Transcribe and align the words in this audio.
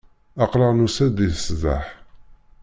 Aql-aɣ 0.43 0.71
nusa-d 0.73 1.11
di 1.17 1.29
ṣṣḍeḥ. 1.37 1.85